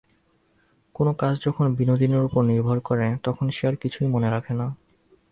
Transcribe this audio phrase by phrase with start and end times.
[0.95, 4.67] কোনো কাজ যখন বিনোদিনীর উপর নির্ভর করে, তখন সে আর-কিছুই মনে রাখে না।